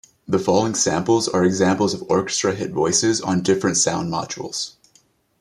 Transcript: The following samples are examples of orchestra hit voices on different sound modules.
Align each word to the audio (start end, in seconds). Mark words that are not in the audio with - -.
The 0.27 0.39
following 0.39 0.73
samples 0.73 1.27
are 1.27 1.45
examples 1.45 1.93
of 1.93 2.01
orchestra 2.09 2.55
hit 2.55 2.71
voices 2.71 3.21
on 3.21 3.43
different 3.43 3.77
sound 3.77 4.11
modules. 4.11 4.71